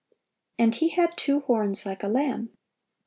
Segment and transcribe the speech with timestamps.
[0.57, 2.49] (742) "And he had two horns like a lamb."